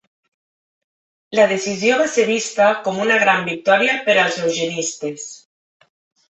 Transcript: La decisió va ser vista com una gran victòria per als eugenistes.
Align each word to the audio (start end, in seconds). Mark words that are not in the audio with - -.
La 1.39 1.45
decisió 1.51 1.99
va 1.99 2.07
ser 2.15 2.25
vista 2.31 2.71
com 2.89 2.99
una 3.05 3.21
gran 3.27 3.47
victòria 3.53 4.01
per 4.09 4.19
als 4.25 4.43
eugenistes. 4.49 5.31